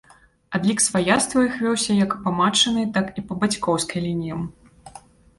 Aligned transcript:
Адлік 0.59 0.79
сваяцтва 0.83 1.19
ў 1.39 1.43
іх 1.49 1.57
вёўся 1.65 1.97
як 1.97 2.15
па 2.23 2.33
матчынай, 2.39 2.87
так 2.95 3.11
і 3.23 3.25
па 3.27 3.37
бацькоўскай 3.43 3.99
лініям. 4.07 4.41